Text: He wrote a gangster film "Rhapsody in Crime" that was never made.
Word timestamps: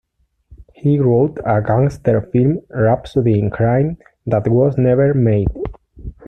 He 0.73 0.97
wrote 0.97 1.37
a 1.45 1.61
gangster 1.61 2.21
film 2.21 2.61
"Rhapsody 2.71 3.37
in 3.37 3.51
Crime" 3.51 3.99
that 4.25 4.47
was 4.47 4.75
never 4.75 5.13
made. 5.13 5.47